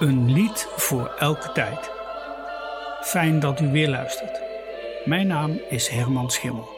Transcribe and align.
Een 0.00 0.32
lied 0.32 0.66
voor 0.76 1.06
elke 1.06 1.52
tijd. 1.52 1.90
Fijn 3.02 3.40
dat 3.40 3.60
u 3.60 3.70
weer 3.70 3.88
luistert. 3.88 4.40
Mijn 5.04 5.26
naam 5.26 5.60
is 5.68 5.88
Herman 5.88 6.30
Schimmel. 6.30 6.68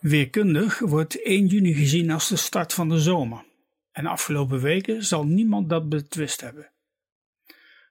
Weerkundig 0.00 0.78
wordt 0.78 1.22
1 1.22 1.46
juni 1.46 1.74
gezien 1.74 2.10
als 2.10 2.28
de 2.28 2.36
start 2.36 2.72
van 2.72 2.88
de 2.88 2.98
zomer. 2.98 3.44
En 3.92 4.06
afgelopen 4.06 4.60
weken 4.60 5.04
zal 5.04 5.26
niemand 5.26 5.68
dat 5.68 5.88
betwist 5.88 6.40
hebben. 6.40 6.70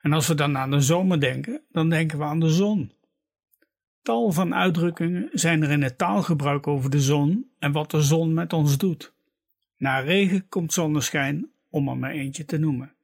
En 0.02 0.14
als 0.14 0.27
we 0.27 0.36
dan 0.36 0.57
aan 0.57 0.71
de 0.71 0.82
zomer 0.82 1.20
denken, 1.20 1.61
dan 1.71 1.89
denken 1.89 2.18
we 2.18 2.23
aan 2.23 2.39
de 2.39 2.50
zon. 2.50 2.91
Tal 4.02 4.32
van 4.32 4.55
uitdrukkingen 4.55 5.30
zijn 5.32 5.64
er 5.64 5.71
in 5.71 5.82
het 5.82 5.98
taalgebruik 5.98 6.68
over 6.68 6.89
de 6.89 7.02
zon 7.02 7.51
en 7.59 7.71
wat 7.71 7.91
de 7.91 8.01
zon 8.01 8.33
met 8.33 8.54
ons 8.54 8.77
doet. 8.77 9.14
Na 9.77 10.00
regen 10.00 10.47
komt 10.50 10.73
zonneschijn 10.73 11.51
om 11.73 11.87
er 11.87 11.97
maar 11.97 12.11
eentje 12.11 12.45
te 12.45 12.57
noemen. 12.57 12.95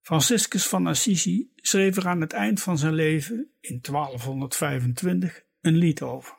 Franciscus 0.00 0.66
van 0.66 0.86
Assisi 0.86 1.50
schreef 1.56 1.96
er 1.96 2.08
aan 2.08 2.20
het 2.20 2.32
eind 2.32 2.62
van 2.62 2.78
zijn 2.78 2.94
leven, 2.94 3.50
in 3.60 3.78
1225, 3.82 5.42
een 5.60 5.76
lied 5.76 6.02
over. 6.02 6.34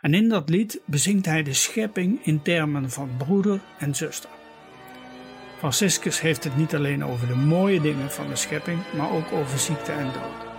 En 0.00 0.14
in 0.14 0.28
dat 0.28 0.48
lied 0.48 0.80
bezingt 0.84 1.26
hij 1.26 1.42
de 1.42 1.52
schepping 1.52 2.24
in 2.24 2.42
termen 2.42 2.90
van 2.90 3.16
broeder 3.16 3.60
en 3.78 3.94
zuster. 3.94 4.30
Franciscus 5.58 6.20
heeft 6.20 6.44
het 6.44 6.56
niet 6.56 6.74
alleen 6.74 7.04
over 7.04 7.26
de 7.26 7.36
mooie 7.36 7.80
dingen 7.80 8.10
van 8.10 8.28
de 8.28 8.36
schepping, 8.36 8.78
maar 8.96 9.10
ook 9.10 9.32
over 9.32 9.58
ziekte 9.58 9.92
en 9.92 10.12
dood. 10.12 10.55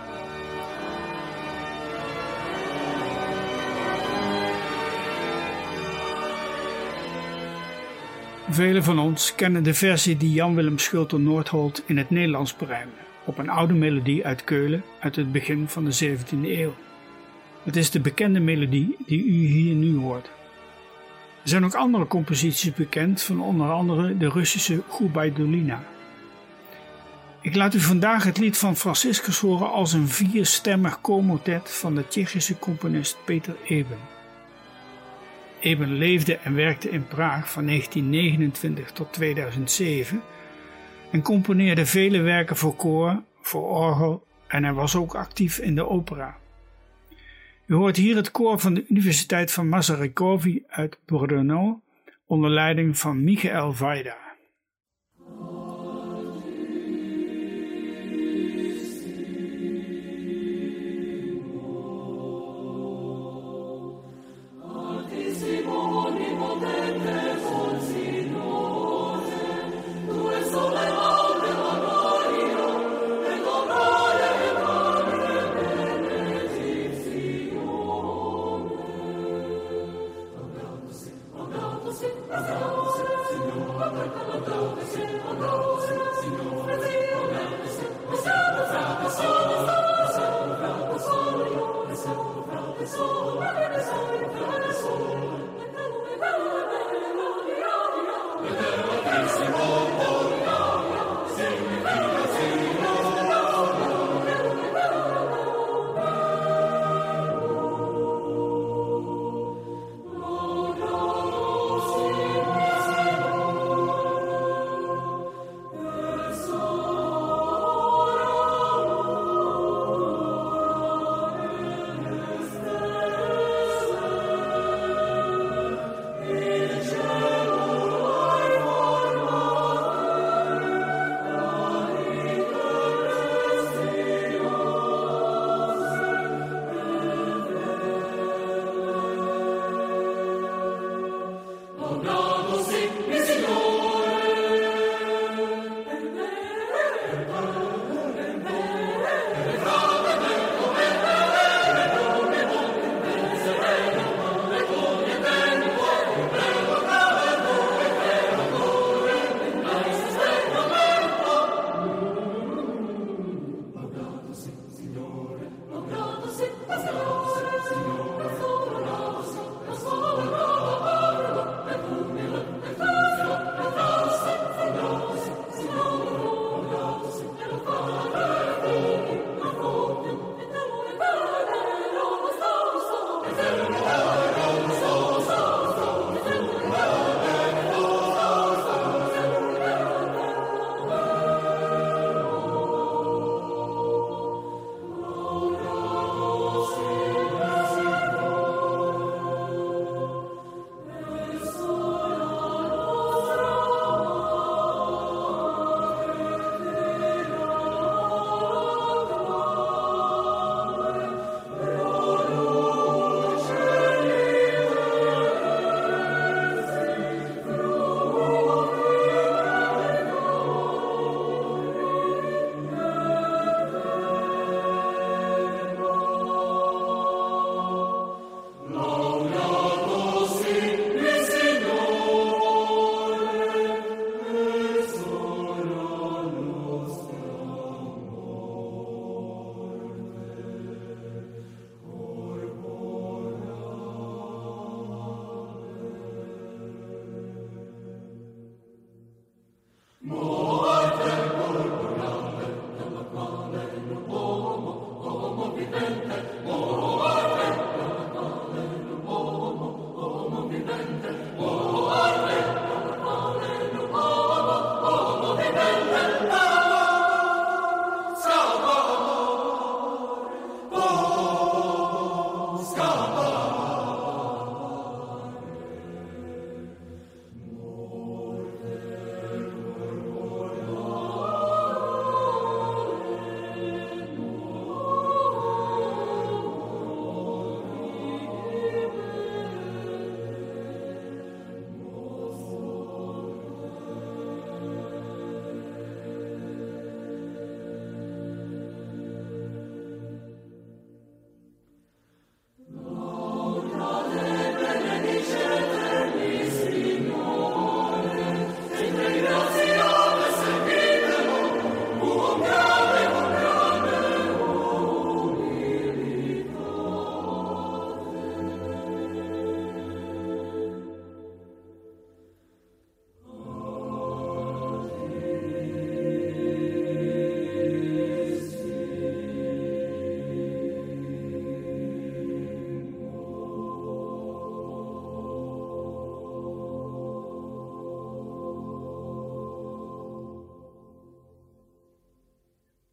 Velen 8.50 8.84
van 8.84 8.98
ons 8.98 9.34
kennen 9.34 9.62
de 9.62 9.74
versie 9.74 10.16
die 10.16 10.32
Jan-Willem 10.32 10.78
Schulte-Noordholt 10.78 11.82
in 11.86 11.96
het 11.96 12.10
Nederlands 12.10 12.56
berijmde, 12.56 12.96
op 13.24 13.38
een 13.38 13.48
oude 13.48 13.74
melodie 13.74 14.26
uit 14.26 14.44
Keulen 14.44 14.82
uit 15.00 15.16
het 15.16 15.32
begin 15.32 15.68
van 15.68 15.84
de 15.84 16.16
17e 16.16 16.42
eeuw. 16.42 16.74
Het 17.62 17.76
is 17.76 17.90
de 17.90 18.00
bekende 18.00 18.40
melodie 18.40 18.96
die 19.06 19.24
u 19.24 19.46
hier 19.46 19.74
nu 19.74 19.96
hoort. 19.96 20.26
Er 21.42 21.48
zijn 21.48 21.64
ook 21.64 21.74
andere 21.74 22.06
composities 22.06 22.74
bekend, 22.74 23.22
van 23.22 23.40
onder 23.40 23.70
andere 23.70 24.16
de 24.16 24.28
Russische 24.28 24.82
Gubaidulina. 24.88 25.82
Ik 27.40 27.54
laat 27.54 27.74
u 27.74 27.80
vandaag 27.80 28.24
het 28.24 28.38
lied 28.38 28.58
van 28.58 28.76
Franciscus 28.76 29.38
horen 29.38 29.70
als 29.72 29.92
een 29.92 30.08
vierstemmig 30.08 31.00
komotet 31.00 31.70
van 31.70 31.94
de 31.94 32.08
Tsjechische 32.08 32.58
componist 32.58 33.16
Peter 33.24 33.56
Eben. 33.64 34.17
Eben 35.60 35.92
leefde 35.92 36.36
en 36.36 36.54
werkte 36.54 36.90
in 36.90 37.06
Praag 37.06 37.50
van 37.50 37.66
1929 37.66 38.92
tot 38.92 39.12
2007 39.12 40.22
en 41.10 41.22
componeerde 41.22 41.86
vele 41.86 42.20
werken 42.20 42.56
voor 42.56 42.76
koor, 42.76 43.22
voor 43.40 43.62
orgel 43.62 44.26
en 44.46 44.64
hij 44.64 44.72
was 44.72 44.96
ook 44.96 45.14
actief 45.14 45.58
in 45.58 45.74
de 45.74 45.88
opera. 45.88 46.36
U 47.66 47.74
hoort 47.74 47.96
hier 47.96 48.16
het 48.16 48.30
koor 48.30 48.58
van 48.58 48.74
de 48.74 48.84
Universiteit 48.88 49.52
van 49.52 49.68
Masarykovi 49.68 50.64
uit 50.68 50.98
Brno 51.04 51.80
onder 52.26 52.50
leiding 52.50 52.98
van 52.98 53.24
Michael 53.24 53.72
Vajda. 53.72 54.27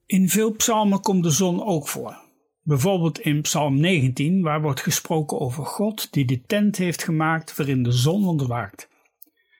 In 0.06 0.30
veel 0.30 0.52
psalmen 0.52 1.00
komt 1.00 1.24
de 1.24 1.30
zon 1.30 1.64
ook 1.64 1.88
voor. 1.88 2.24
Bijvoorbeeld 2.62 3.20
in 3.20 3.42
Psalm 3.42 3.80
19, 3.80 4.42
waar 4.42 4.62
wordt 4.62 4.82
gesproken 4.82 5.40
over 5.40 5.66
God 5.66 6.14
die 6.14 6.26
de 6.26 6.42
tent 6.42 6.78
heeft 6.78 7.04
gemaakt 7.04 7.56
waarin 7.56 7.84
de 7.84 7.92
zon 7.92 8.28
ontwaakt. 8.28 8.90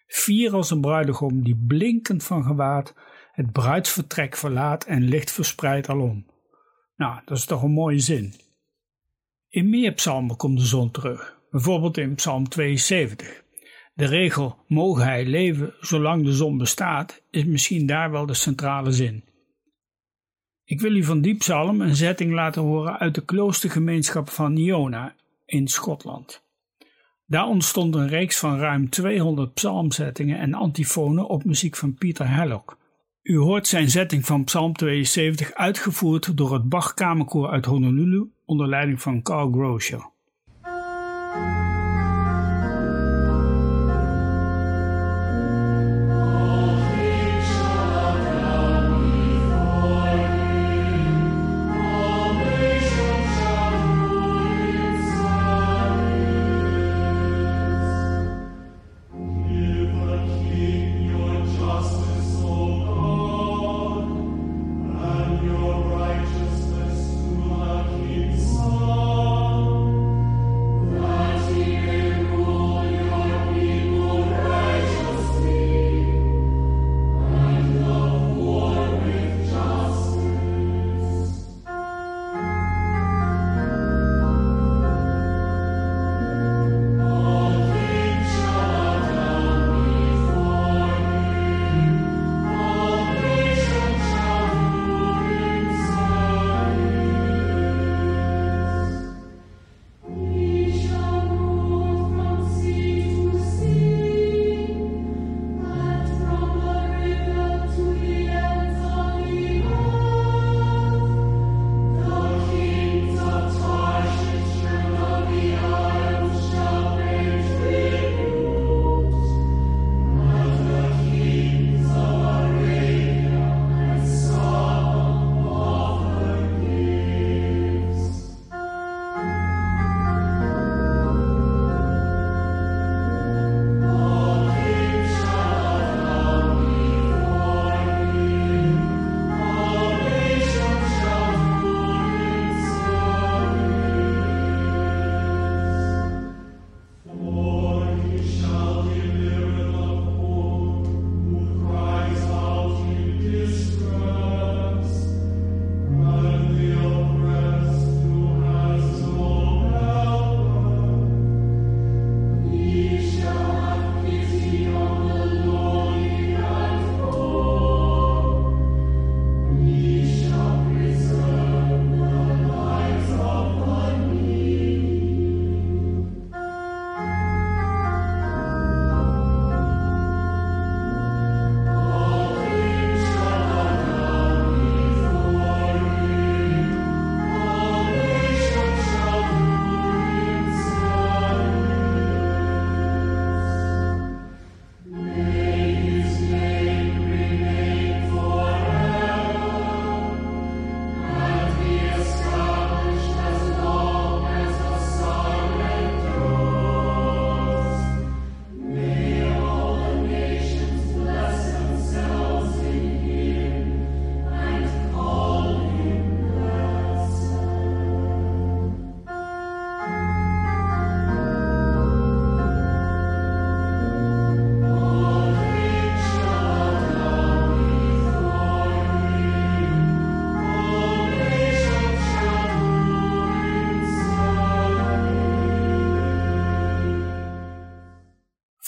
Vier 0.08 0.54
als 0.54 0.72
een 0.72 0.82
bruidegom 0.82 1.44
die 1.44 1.64
blinkend 1.68 2.24
van 2.24 2.44
gewaad 2.44 2.94
het 3.32 3.52
bruidsvertrek 3.52 4.36
verlaat 4.36 4.84
en 4.84 5.04
licht 5.04 5.32
verspreidt 5.32 5.90
alom. 5.90 6.26
Nou, 6.96 7.22
dat 7.26 7.38
is 7.38 7.46
toch 7.46 7.64
een 7.64 7.72
mooie 7.72 8.00
zin. 8.00 8.34
In 9.50 9.70
meer 9.70 9.92
psalmen 9.92 10.38
komt 10.38 10.60
de 10.60 10.66
zon 10.66 10.92
terug, 10.92 11.40
bijvoorbeeld 11.52 11.98
in 11.98 12.16
Psalm 12.16 12.50
72. 12.50 13.44
De 13.94 14.06
regel 14.06 14.58
mogen 14.68 15.04
hij 15.04 15.26
leven 15.26 15.74
zolang 15.80 16.24
de 16.24 16.34
zon 16.34 16.58
bestaat 16.58 17.22
is 17.30 17.46
misschien 17.46 17.86
daar 17.86 18.12
wel 18.12 18.26
de 18.26 18.34
centrale 18.34 18.92
zin. 18.92 19.24
Ik 20.68 20.82
wil 20.82 20.96
u 20.96 21.04
van 21.04 21.22
die 21.22 21.36
psalm 21.36 21.82
een 21.82 21.96
zetting 21.96 22.32
laten 22.32 22.62
horen 22.62 23.00
uit 23.00 23.16
de 23.16 23.26
kloostergemeenschap 23.26 24.30
van 24.30 24.58
Iona 24.58 25.16
in 25.46 25.68
Schotland. 25.68 26.44
Daar 27.26 27.48
ontstond 27.48 27.96
een 27.96 28.08
reeks 28.08 28.40
van 28.40 28.58
ruim 28.58 28.90
200 28.90 29.54
psalmzettingen 29.54 30.40
en 30.40 30.54
antifonen 30.54 31.28
op 31.28 31.44
muziek 31.44 31.76
van 31.76 31.94
Pieter 31.94 32.30
Hellock. 32.30 32.78
U 33.22 33.38
hoort 33.38 33.68
zijn 33.68 33.90
zetting 33.90 34.26
van 34.26 34.44
Psalm 34.44 34.74
72 34.74 35.54
uitgevoerd 35.54 36.38
door 36.38 36.54
het 36.54 36.70
Bach 36.70 36.94
Kamerkoor 36.94 37.50
uit 37.50 37.66
Honolulu 37.66 38.32
onder 38.46 38.68
leiding 38.68 39.02
van 39.02 39.22
Carl 39.22 39.52
Groscher. 39.52 40.14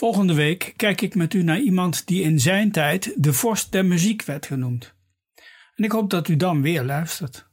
Volgende 0.08 0.34
week 0.34 0.74
kijk 0.76 1.02
ik 1.02 1.16
met 1.16 1.34
u 1.34 1.44
naar 1.44 1.60
iemand 1.60 2.08
die 2.08 2.24
in 2.24 2.40
zijn 2.40 2.72
tijd 2.72 3.14
de 3.16 3.34
vorst 3.34 3.72
der 3.72 3.86
muziek 3.86 4.24
werd 4.24 4.46
genoemd. 4.46 4.94
En 5.76 5.84
ik 5.84 5.92
hoop 5.92 6.10
dat 6.10 6.28
u 6.28 6.36
dan 6.36 6.62
weer 6.62 6.84
luistert. 6.84 7.47